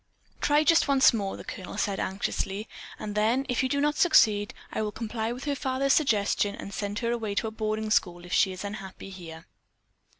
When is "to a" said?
7.35-7.51